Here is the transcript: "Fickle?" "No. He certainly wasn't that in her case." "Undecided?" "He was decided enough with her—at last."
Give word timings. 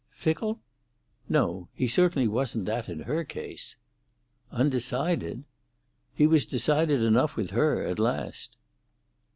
"Fickle?" 0.09 0.59
"No. 1.29 1.69
He 1.75 1.85
certainly 1.87 2.27
wasn't 2.27 2.65
that 2.65 2.89
in 2.89 3.01
her 3.01 3.23
case." 3.23 3.75
"Undecided?" 4.49 5.43
"He 6.11 6.25
was 6.25 6.47
decided 6.47 7.03
enough 7.03 7.35
with 7.35 7.51
her—at 7.51 7.99
last." 7.99 8.57